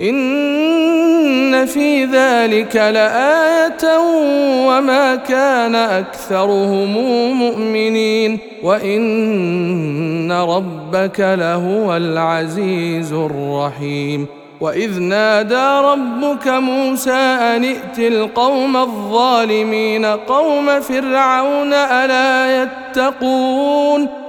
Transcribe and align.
إن 0.00 1.66
في 1.66 2.04
ذلك 2.04 2.76
لآية 2.76 3.98
وما 4.66 5.16
كان 5.16 5.74
أكثرهم 5.74 6.96
مؤمنين 7.38 8.38
وإن 8.62 10.32
ربك 10.32 11.20
لهو 11.20 11.96
العزيز 11.96 13.12
الرحيم 13.12 14.26
وإذ 14.60 15.00
نادى 15.00 15.86
ربك 15.86 16.48
موسى 16.48 17.12
أن 17.12 17.64
ائت 17.64 17.98
القوم 17.98 18.76
الظالمين 18.76 20.04
قوم 20.04 20.80
فرعون 20.80 21.72
ألا 21.72 22.62
يتقون 22.62 24.23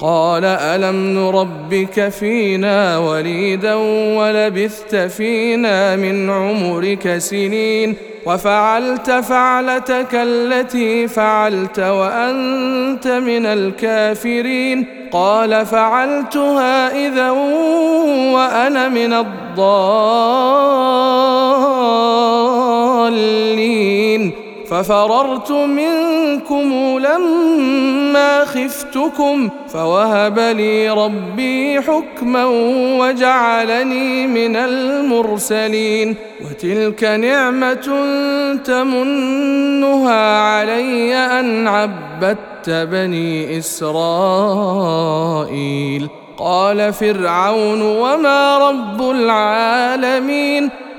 قال 0.00 0.44
ألم 0.44 0.96
نربك 0.96 2.08
فينا 2.08 2.98
وليدا 2.98 3.74
ولبثت 4.18 4.96
فينا 4.96 5.96
من 5.96 6.30
عمرك 6.30 7.18
سنين 7.18 7.96
وفعلت 8.26 9.10
فعلتك 9.10 10.14
التي 10.14 11.08
فعلت 11.08 11.78
وأنت 11.78 13.06
من 13.06 13.46
الكافرين 13.46 14.86
قال 15.12 15.66
فعلتها 15.66 17.06
إذا 17.06 17.30
وأنا 18.34 18.88
من 18.88 19.12
الضالين 19.12 19.70
ففررت 24.70 25.50
منكم 25.50 26.98
لما 26.98 28.44
خفتكم 28.44 29.48
فوهب 29.68 30.38
لي 30.38 30.90
ربي 30.90 31.80
حكما 31.80 32.44
وجعلني 32.98 34.26
من 34.26 34.56
المرسلين 34.56 36.16
وتلك 36.40 37.04
نعمة 37.04 38.06
تمنها 38.64 40.38
علي 40.38 41.14
أن 41.14 41.68
عبدت 41.68 42.70
بني 42.70 43.58
إسرائيل. 43.58 44.90
قال 46.38 46.92
فرعون 46.92 47.82
وما 47.82 48.58
رب 48.58 49.10
العالمين؟ 49.10 50.70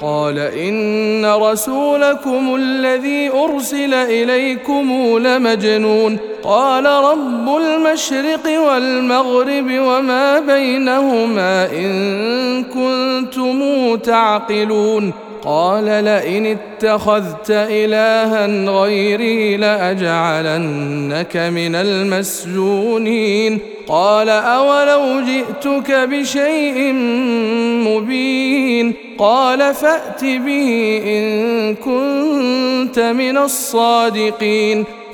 قال 0.00 0.38
إن 0.38 1.26
رسولكم 1.26 2.54
الذي 2.54 3.30
أرسل 3.30 3.94
إليكم 3.94 5.18
لمجنون. 5.18 6.18
قال 6.42 6.86
رب 6.86 7.56
المشرق 7.56 8.60
والمغرب 8.66 9.66
وما 9.70 10.40
بينهما 10.40 11.72
إن 11.72 12.64
كنتم 12.64 13.96
تعقلون. 13.96 15.12
قال 15.48 15.84
لئن 15.84 16.46
اتخذت 16.46 17.50
إلها 17.50 18.46
غيري 18.70 19.56
لأجعلنك 19.56 21.36
من 21.36 21.74
المسجونين. 21.74 23.58
قال 23.88 24.28
أولو 24.28 25.20
جئتك 25.20 25.92
بشيء 25.92 26.92
مبين. 27.88 28.94
قال 29.18 29.74
فأت 29.74 30.24
به 30.24 31.00
إن 31.04 31.74
كنت 31.74 32.98
من 32.98 33.38
الصادقين. 33.38 34.84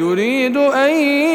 يريد 0.00 0.56
أن 0.56 0.90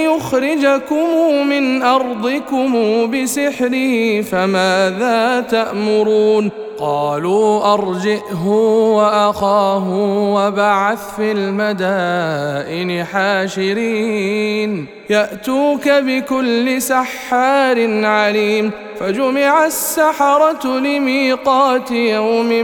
يخرجكم 0.10 1.08
من 1.48 1.82
أرضكم 1.82 2.72
بسحره 3.12 4.22
فماذا 4.22 5.46
تأمرون؟ 5.50 6.52
قالوا 6.80 7.74
أرجئه 7.74 8.48
وأخاه 8.96 9.90
وبعث 10.36 11.16
في 11.16 11.32
المدائن 11.32 13.04
حاشرين. 13.04 14.86
يأتوك 15.10 15.90
بكل 15.90 16.82
سحار 16.82 18.06
عليم 18.06 18.72
فجمع 19.00 19.66
السحرة 19.66 20.80
لميقات 20.80 21.92
يوم 21.92 22.64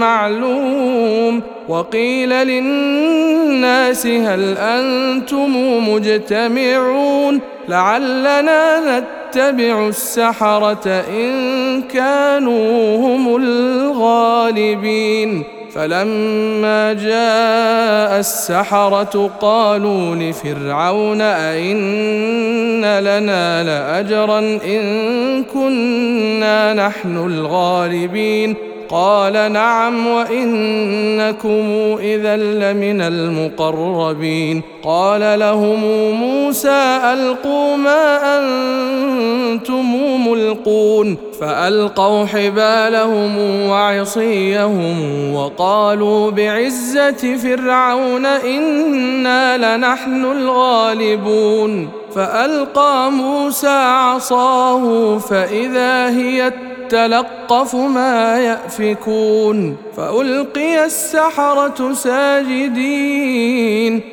معلوم. 0.00 1.42
وقيل 1.68 2.30
للناس 2.30 4.06
هل 4.06 4.58
أنتم 4.58 5.56
مجتمعون 5.88 7.40
لعلنا 7.68 8.98
نتبع 8.98 9.88
السحرة 9.88 11.04
إن 11.10 11.82
كانوا 11.82 12.96
هم 12.96 13.36
الغالبين. 13.36 15.42
فلما 15.74 16.92
جاء 16.92 18.20
السحرة 18.20 19.30
قالوا 19.40 20.16
لفرعون 20.16 21.20
أئن 21.20 22.84
لنا 23.00 23.64
لأجرا 23.64 24.38
إن 24.38 25.44
كنا 25.44 26.74
نحن 26.74 27.16
الغالبين. 27.16 28.56
قال 28.92 29.52
نعم 29.52 30.06
وإنكم 30.06 31.96
إذا 32.00 32.36
لمن 32.36 33.00
المقربين 33.00 34.62
قال 34.84 35.38
لهم 35.38 35.80
موسى 36.14 37.00
ألقوا 37.12 37.76
ما 37.76 38.38
أنتم 38.38 39.84
ملقون 40.28 41.16
فألقوا 41.40 42.26
حبالهم 42.26 43.38
وعصيهم 43.68 44.96
وقالوا 45.34 46.30
بعزة 46.30 47.36
فرعون 47.36 48.26
إنا 48.26 49.76
لنحن 49.76 50.24
الغالبون 50.24 51.88
فألقى 52.14 53.10
موسى 53.10 53.68
عصاه 53.68 55.18
فإذا 55.18 56.08
هي 56.08 56.52
تلقف 56.92 57.74
ما 57.74 58.38
يأفكون 58.38 59.76
فألقي 59.96 60.84
السحرة 60.84 61.92
ساجدين 61.92 63.20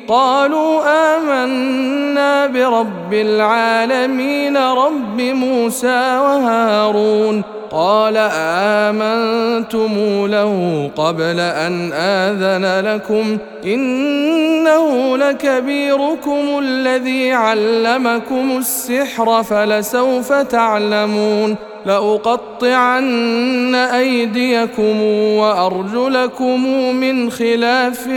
قالوا 0.08 0.82
آمنا 1.16 2.46
برب 2.46 3.12
العالمين 3.12 4.56
رب 4.56 5.20
موسى 5.20 6.18
وهارون 6.18 7.42
قال 7.70 8.16
آمنتم 8.34 10.26
له 10.26 10.90
قبل 10.96 11.40
أن 11.40 11.92
آذن 11.92 12.86
لكم 12.86 13.38
إنه 13.64 15.16
لكبيركم 15.16 16.58
الذي 16.58 17.32
علمكم 17.32 18.58
السحر 18.58 19.42
فلسوف 19.42 20.32
تعلمون 20.32 21.56
لأقطعن 21.86 23.74
أيديكم 23.74 25.02
وأرجلكم 25.36 26.66
من 26.96 27.30
خلاف 27.30 28.08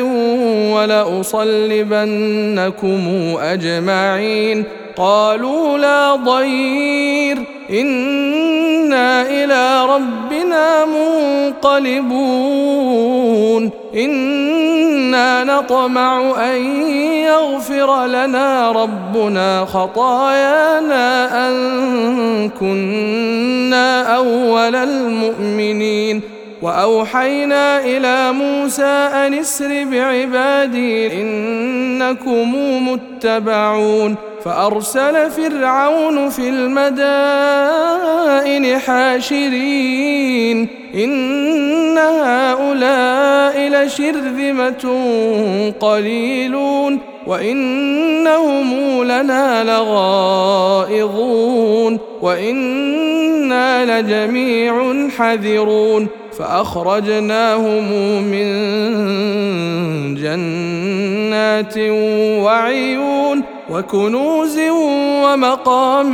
ولأصلبنكم 1.74 3.36
أجمعين 3.40 4.83
قالوا 4.98 5.78
لا 5.78 6.16
ضير. 6.16 7.38
إنا 7.70 9.22
إلى 9.22 9.86
ربنا 9.86 10.86
منقلبون. 10.86 11.64
إنا 13.96 15.44
نطمع 15.44 16.34
أن 16.52 16.82
يغفر 17.12 18.06
لنا 18.06 18.72
ربنا 18.72 19.66
خطايانا 19.66 21.50
أن 21.50 22.50
كنا 22.50 24.16
أول 24.16 24.76
المؤمنين. 24.76 26.22
وأوحينا 26.62 27.80
إلى 27.80 28.32
موسى 28.32 28.84
أن 28.84 29.34
اسر 29.34 29.86
بعبادي 29.92 31.22
إنكم 31.22 32.56
متبعون. 32.90 34.16
فأرسل 34.46 35.32
فرعون 35.32 36.30
في 36.30 36.50
المدائن 36.50 36.80
حاشرين. 38.80 40.68
إن 40.96 41.98
هؤلاء 41.98 43.70
لشرذمة 43.70 45.02
قليلون. 45.80 47.00
وإنهم 47.28 49.04
لنا 49.04 49.64
لغائظون. 49.64 52.00
وإنا 52.22 54.02
لجميع 54.02 55.10
حذرون. 55.10 56.08
فأخرجناهم 56.40 57.94
من 58.24 58.46
جنات 60.16 61.78
وعيون. 62.44 63.44
وكنوز 63.70 64.60
ومقام 65.24 66.14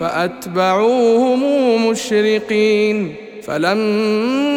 فأتبعوهم 0.00 1.40
مشرقين. 1.88 3.14
فلما 3.46 4.45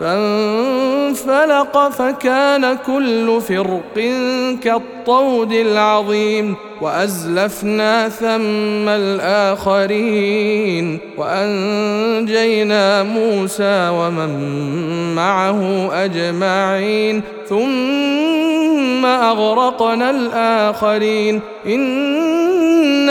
فانفلق 0.00 1.88
فكان 1.88 2.78
كل 2.86 3.40
فرق 3.40 3.94
كالطود 4.62 5.52
العظيم 5.52 6.56
وأزلفنا 6.80 8.08
ثم 8.08 8.88
الآخرين 8.88 10.98
وأنجينا 11.16 13.02
موسى 13.02 13.88
ومن 13.92 15.14
معه 15.14 15.90
أجمعين 16.04 17.22
ثم 17.48 19.06
أغرقنا 19.06 20.10
الآخرين 20.10 21.40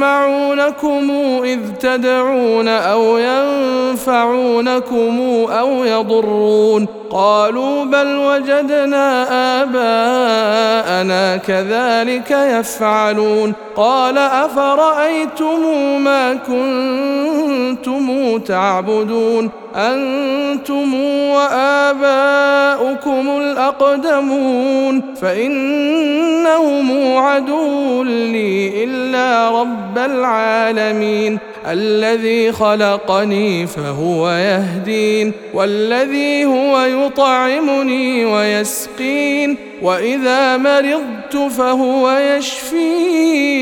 يسمعونكم 0.00 1.10
إذ 1.44 1.58
تدعون 1.80 2.68
أو 2.68 3.18
ينفعونكم 3.18 5.20
أو 5.50 5.84
يضرون 5.84 6.86
قالوا 7.10 7.84
بل 7.84 8.16
وجدنا 8.16 9.26
آباءنا 9.62 11.36
كذلك 11.36 12.30
يفعلون. 12.30 13.52
قال 13.76 14.18
أفرأيتم 14.18 15.60
ما 16.04 16.34
كنتم 16.34 18.38
تعبدون؟ 18.38 19.50
أنتم 19.76 20.94
وآباؤكم 21.30 23.38
الأقدمون. 23.38 25.02
فإنهم 25.22 27.16
عدو 27.16 28.02
لي 28.02 28.84
إلا 28.84 29.60
رب 29.60 29.98
العالمين. 29.98 31.38
الذي 31.66 32.52
خلقني 32.52 33.66
فهو 33.66 34.30
يهدين 34.30 35.32
والذي 35.54 36.44
هو 36.44 36.80
يطعمني 36.80 38.24
ويسقين 38.24 39.56
وإذا 39.82 40.56
مرضت 40.56 41.36
فهو 41.56 42.10
يشفين 42.10 43.60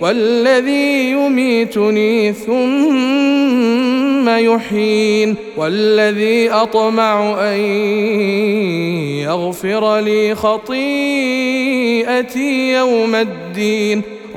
والذي 0.00 1.10
يميتني 1.10 2.32
ثم 2.32 3.68
يحيين 4.28 5.36
والذي 5.56 6.50
أطمع 6.50 7.36
أن 7.40 7.60
يغفر 9.24 9.98
لي 10.00 10.34
خطيئتي 10.34 10.72
يوم 12.72 13.14
الدين. 13.14 14.17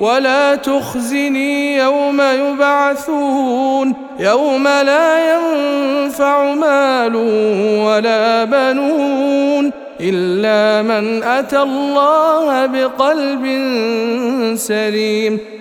ولا 0.00 0.54
تخزني 0.54 1.76
يوم 1.76 2.20
يبعثون 2.20 3.94
يوم 4.18 4.64
لا 4.64 5.34
ينفع 5.34 6.54
مال 6.54 7.16
ولا 7.86 8.44
بنون 8.44 9.72
إلا 10.00 10.82
من 10.82 11.22
أتى 11.22 11.62
الله 11.62 12.66
بقلب 12.66 13.44
سليم 14.54 15.38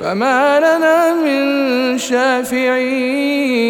فما 0.00 0.58
لنا 0.58 1.14
من 1.14 1.98
شافعين 1.98 3.66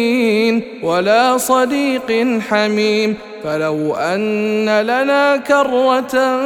ولا 0.83 1.37
صديق 1.37 2.39
حميم 2.49 3.15
فلو 3.43 3.95
أن 3.95 4.81
لنا 4.81 5.37
كرة 5.37 6.41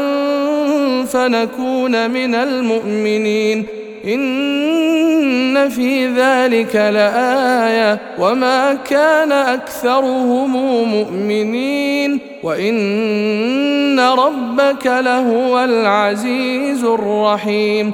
فنكون 1.06 2.12
من 2.12 2.36
المؤمنين 2.36 3.66
إن 4.06 5.70
في 5.70 6.08
ذلك 6.08 6.76
لآية 6.76 8.00
وما 8.20 8.74
كان 8.74 9.32
أكثرهم 9.32 10.52
مؤمنين 10.92 12.20
وإن 12.44 14.00
ربك 14.00 14.86
لهو 14.86 15.64
العزيز 15.64 16.84
الرحيم 16.84 17.94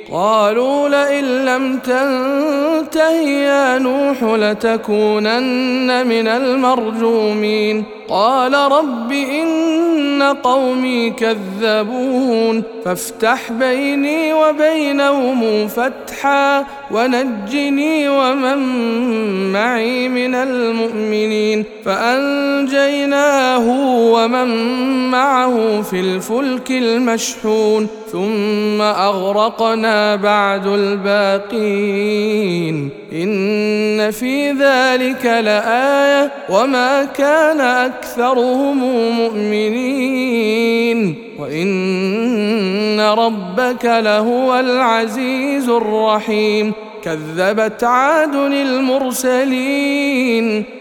قالوا 0.11 0.89
لئن 0.89 1.45
لم 1.45 1.77
تنته 1.77 3.11
يا 3.21 3.77
نوح 3.77 4.23
لتكونن 4.23 6.07
من 6.07 6.27
المرجومين. 6.27 7.83
قال 8.09 8.53
رب 8.53 9.11
إن 9.11 10.23
قومي 10.43 11.09
كذبون. 11.09 12.63
فافتح 12.85 13.51
بيني 13.51 14.33
وبينهم 14.33 15.67
فتحا 15.67 16.65
ونجني 16.91 18.09
ومن 18.09 18.57
معي 19.51 20.09
من 20.09 20.35
المؤمنين. 20.35 21.65
فأنجيناه 21.85 23.65
ومن 24.11 24.47
معه 25.11 25.81
في 25.81 25.99
الفلك 25.99 26.71
المشحون. 26.71 27.87
ثم 28.11 28.81
أغرقنا 28.81 30.15
بعد 30.15 30.67
الباقين. 30.67 32.21
إن 33.13 34.11
في 34.11 34.51
ذلك 34.51 35.25
لآية 35.25 36.31
وما 36.49 37.05
كان 37.05 37.61
أكثرهم 37.61 38.77
مؤمنين. 39.19 41.15
وإن 41.39 42.99
ربك 42.99 43.85
لهو 43.85 44.59
العزيز 44.59 45.69
الرحيم. 45.69 46.73
كذبت 47.03 47.83
عاد 47.83 48.35
المرسلين 49.15 49.85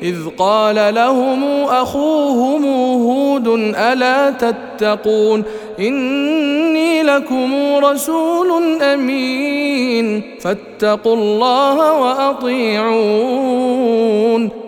إذ 0.02 0.16
قال 0.38 0.94
لهم 0.94 1.44
أخوهم 1.64 2.64
هود 3.02 3.48
ألا 3.76 4.30
تتقون 4.30 5.44
إني 5.78 7.02
لكم 7.02 7.74
رسول 7.84 8.82
أمين 8.82 10.22
فاتقوا 10.40 11.14
الله 11.16 11.92
وأطيعون 12.00 13.40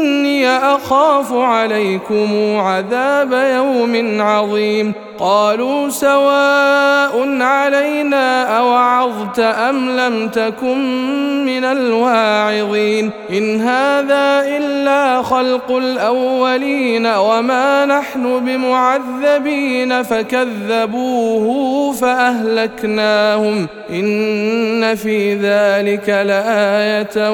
إني 0.00 0.48
أخاف 0.48 1.32
عليكم 1.32 2.56
عذاب 2.56 3.32
يوم 3.32 4.20
عظيم. 4.20 4.92
قالوا 5.20 5.88
سواء 5.88 7.42
علينا 7.42 8.58
أوعظت 8.58 9.38
أم 9.38 9.96
لم 9.96 10.28
تكن 10.28 11.44
من 11.44 11.64
الواعظين 11.64 13.10
إن 13.30 13.60
هذا 13.60 14.42
إلا 14.56 15.22
خلق 15.22 15.70
الأولين 15.70 17.06
وما 17.06 17.86
نحن 17.86 18.44
بمعذبين 18.44 20.02
فكذبوه 20.02 21.92
فأهلكناهم 21.92 23.66
إن 23.90 24.94
في 24.94 25.34
ذلك 25.34 26.08
لآية 26.08 27.30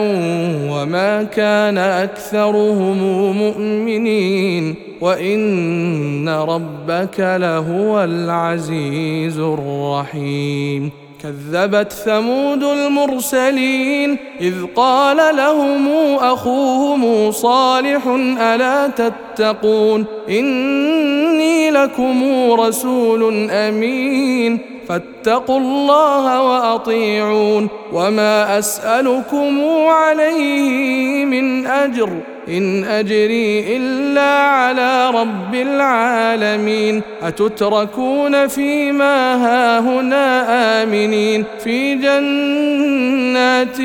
وما 0.70 1.22
كان 1.22 1.78
أكثرهم 1.78 2.98
مؤمنين 3.38 4.74
وإن 5.00 6.28
ربك 6.28 7.20
لهو 7.20 7.75
العزيز 7.80 9.38
الرحيم. 9.38 10.90
كذبت 11.22 11.92
ثمود 11.92 12.62
المرسلين 12.62 14.16
إذ 14.40 14.54
قال 14.76 15.36
لهم 15.36 15.88
أخوهم 16.14 17.30
صالح 17.30 18.06
ألا 18.40 18.88
تتقون؟ 18.88 20.04
إني 20.28 21.70
لكم 21.70 22.24
رسول 22.52 23.50
أمين. 23.50 24.58
فاتقوا 24.88 25.58
الله 25.58 26.42
وأطيعون. 26.42 27.68
وما 27.92 28.58
أسألكم 28.58 29.60
عليه 29.88 31.24
من 31.24 31.66
أجر. 31.66 32.10
إن 32.48 32.84
أجري 32.84 33.76
إلا 33.76 34.38
على 34.40 35.10
رب 35.10 35.54
العالمين. 35.54 37.02
أتتركون 37.22 38.46
فيما 38.46 39.34
هاهنا 39.34 40.82
آمنين. 40.82 41.44
في 41.64 41.94
جنات 41.94 43.80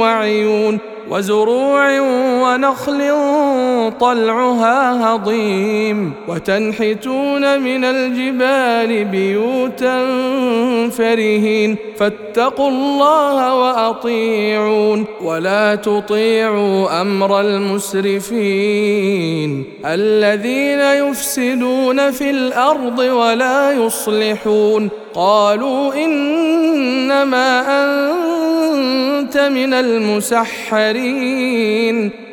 وعيون. 0.00 0.78
وزروع 1.10 2.00
ونخل 2.42 3.00
طلعها 4.00 5.06
هضيم. 5.06 6.12
وتنحتون 6.28 7.60
من 7.60 7.84
الجبال 7.84 9.04
بيوتا 9.04 10.06
فرهين. 10.90 11.76
فاتقوا 11.98 12.68
الله 12.68 13.54
وأطيعون. 13.54 15.04
ولا 15.22 15.74
تطيعوا 15.74 17.00
أمر 17.00 17.40
المسرفين. 17.40 19.64
الذين 19.84 21.08
يفسدون 21.08 22.10
في 22.10 22.30
الأرض 22.30 22.98
ولا 22.98 23.72
يصلحون. 23.72 24.88
قالوا 25.14 25.94
إنما 25.94 27.60
أنت 27.84 29.38
من 29.38 29.74
المسحرين. 29.74 30.90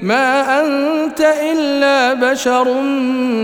ما 0.01 0.61
أنت 0.61 1.21
إلا 1.21 2.13
بشر 2.13 2.81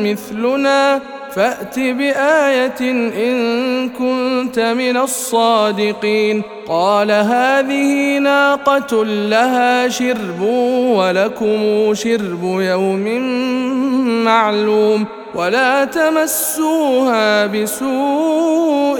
مثلنا. 0.03 1.01
فات 1.35 1.79
بآية 1.79 2.81
إن 3.29 3.89
كنت 3.89 4.59
من 4.59 4.97
الصادقين. 4.97 6.41
قال 6.67 7.11
هذه 7.11 8.17
ناقة 8.17 9.05
لها 9.05 9.89
شرب 9.89 10.41
ولكم 10.95 11.93
شرب 11.93 12.43
يوم 12.43 13.05
معلوم. 14.23 15.05
ولا 15.35 15.85
تمسوها 15.85 17.45
بسوء 17.45 18.99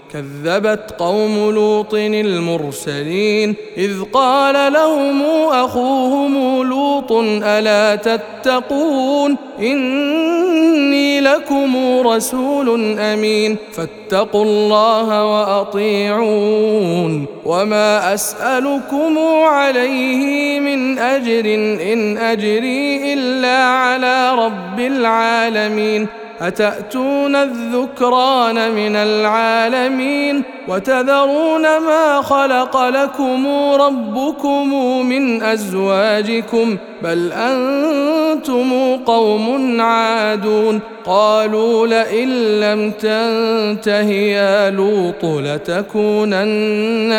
كذبت 0.13 0.95
قوم 0.99 1.51
لوط 1.51 1.93
المرسلين 1.93 3.55
إذ 3.77 4.03
قال 4.13 4.73
لهم 4.73 5.21
أخوهم 5.51 6.63
لوط 6.69 7.11
ألا 7.43 7.95
تتقون 7.95 9.35
إني 9.59 11.21
لكم 11.21 11.75
رسول 12.07 12.99
أمين 12.99 13.57
فاتقوا 13.73 14.43
الله 14.43 15.25
وأطيعون 15.25 17.25
وما 17.45 18.13
أسألكم 18.13 19.19
عليه 19.43 20.59
من 20.59 20.99
أجر 20.99 21.45
إن 21.93 22.17
أجري 22.17 23.13
إلا 23.13 23.63
على 23.63 24.35
رب 24.35 24.79
العالمين 24.79 26.07
أتأتون 26.41 27.35
الذكران 27.35 28.71
من 28.71 28.95
العالمين 28.95 30.43
وتذرون 30.67 31.61
ما 31.61 32.21
خلق 32.21 32.89
لكم 32.89 33.47
ربكم 33.81 34.73
من 35.05 35.43
أزواجكم 35.43 36.77
بل 37.03 37.31
أنتم 37.31 38.95
قوم 39.05 39.81
عادون 39.81 40.79
قالوا 41.05 41.87
لئن 41.87 42.29
لم 42.59 42.91
تنته 42.91 44.09
يا 44.11 44.69
لوط 44.69 45.25
لتكونن 45.25 46.47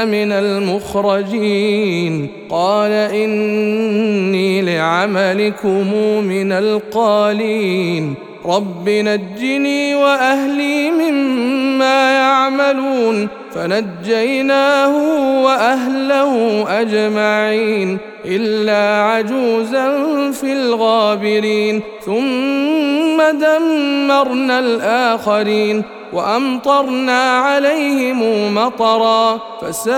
من 0.09 0.33
المخرجين 0.33 2.29
قال 2.51 2.93
إني 2.93 4.63
لعملكم 4.63 5.95
من 6.25 6.53
القالين 6.53 8.32
رب 8.47 8.89
نجني 8.89 9.95
وأهلي 9.95 10.91
مما 10.91 12.13
يعملون 12.13 13.29
فنجيناه 13.55 14.97
وأهله 15.45 16.65
أجمعين 16.81 17.99
إلا 18.25 19.03
عجوزا 19.03 19.91
في 20.31 20.53
الغابرين 20.53 21.81
ثم 22.05 23.23
دمرنا 23.39 24.59
الآخرين 24.59 25.83
وأمطرنا 26.13 27.39
عليهم 27.39 28.55
مطرا 28.55 29.41
فساء 29.63 29.93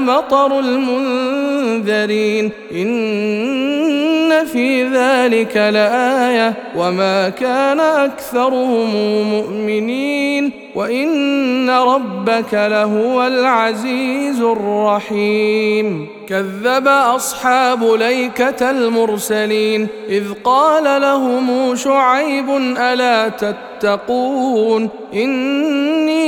مطر 0.00 0.58
المنذرين. 0.58 2.50
إن 2.72 4.46
في 4.52 4.84
ذلك 4.84 5.56
لآية 5.56 6.54
وما 6.76 7.28
كان 7.28 7.80
أكثرهم 7.80 8.94
مؤمنين. 9.34 10.52
وإن 10.78 11.70
ربك 11.70 12.54
لهو 12.54 13.26
العزيز 13.26 14.40
الرحيم. 14.40 16.06
كذب 16.28 16.88
أصحاب 16.88 17.84
ليكة 17.84 18.70
المرسلين 18.70 19.86
إذ 20.08 20.24
قال 20.44 21.02
لهم 21.02 21.76
شعيب 21.76 22.50
ألا 22.78 23.28
تتقون؟ 23.28 24.88
إني 25.14 26.27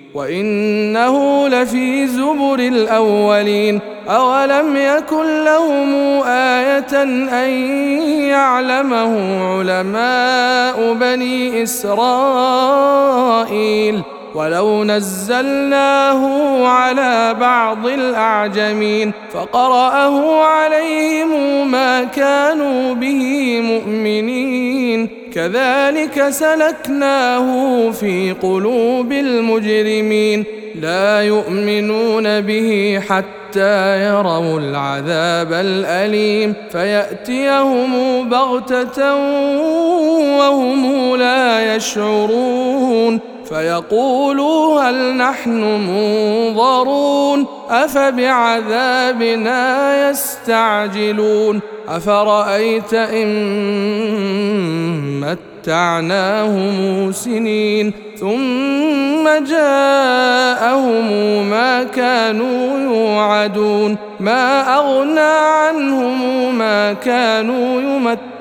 وإنه 0.13 1.47
لفي 1.47 2.07
زبر 2.07 2.59
الأولين 2.59 3.79
أولم 4.07 4.75
يكن 4.77 5.43
لهم 5.43 5.93
آية 6.27 7.03
أن 7.03 7.49
يعلمه 8.29 9.43
علماء 9.59 10.93
بني 10.93 11.63
إسرائيل؟ 11.63 13.01
ولو 14.35 14.83
نزلناه 14.83 16.21
على 16.67 17.35
بعض 17.39 17.87
الأعجمين 17.87 19.11
فقرأه 19.33 20.43
عليهم 20.43 21.71
ما 21.71 22.03
كانوا 22.03 22.93
به 22.93 23.59
مؤمنين 23.61 25.09
كذلك 25.33 26.29
سلكناه 26.29 27.91
في 27.91 28.31
قلوب 28.31 29.11
المجرمين 29.11 30.45
لا 30.75 31.21
يؤمنون 31.21 32.41
به 32.41 33.01
حتى 33.09 34.03
يروا 34.05 34.59
العذاب 34.59 35.53
الأليم 35.53 36.53
فيأتيهم 36.71 38.29
بغتة 38.29 39.15
وهم 40.37 41.15
لا 41.15 41.75
يشعرون 41.75 43.30
فيقولوا 43.51 44.81
هل 44.81 45.17
نحن 45.17 45.61
منظرون؟ 45.89 47.45
أفبعذابنا 47.69 49.59
يستعجلون؟ 50.09 51.59
أفرأيت 51.87 52.93
إن 52.93 53.31
متعناهم 55.21 57.11
سنين 57.11 57.93
ثم 58.19 59.23
جاءهم 59.49 61.05
ما 61.49 61.83
كانوا 61.83 62.79
يوعدون؟ 62.79 63.97
ما 64.19 64.75
أغنى 64.77 65.19
عنهم 65.19 66.57
ما 66.57 66.93
كانوا 66.93 67.81
يمتعون؟ 67.81 68.30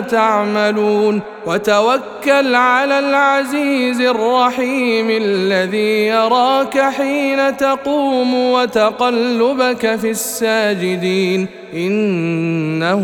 تعملون 0.00 1.20
وتوكل 1.46 2.54
على 2.54 2.98
العزيز 2.98 4.00
الرحيم 4.00 5.10
الذي 5.10 6.06
يراك 6.06 6.80
حين 6.80 7.56
تقوم 7.56 8.34
وتقلبك 8.34 9.96
في 9.96 10.10
الساجدين. 10.10 11.46
إنه 11.74 13.02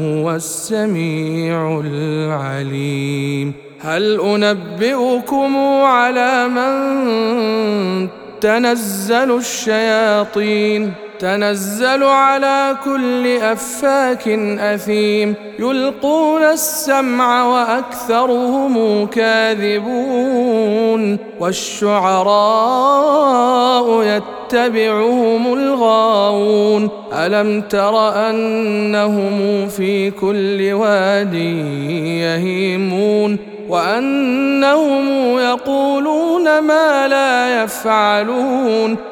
هو 0.00 0.30
السميع 0.30 1.82
العليم. 1.84 3.52
هل 3.80 4.20
أنبئكم 4.20 5.56
على 5.82 6.48
من 6.48 8.08
تنزل 8.40 9.36
الشياطين؟ 9.36 10.92
تنزل 11.22 12.04
على 12.04 12.76
كل 12.84 13.26
أفاك 13.26 14.28
أثيم. 14.58 15.34
يلقون 15.58 16.42
السمع 16.42 17.44
وأكثرهم 17.44 19.06
كاذبون. 19.06 21.18
والشعراء 21.40 22.32
يتبعهم 24.02 25.54
الغاوون. 25.54 26.88
ألم 27.12 27.60
تر 27.60 28.28
أنهم 28.30 29.68
في 29.68 30.10
كل 30.10 30.72
واد 30.72 31.34
يهيمون؟ 31.34 33.38
وأنهم 33.68 35.38
يقولون 35.38 36.58
ما 36.58 37.08
لا 37.08 37.62
يفعلون. 37.62 39.11